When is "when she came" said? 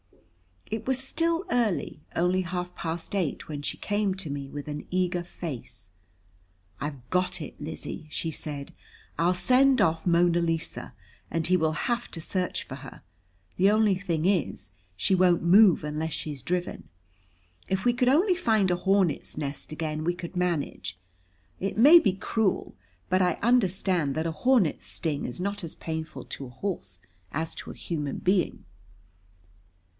3.49-4.15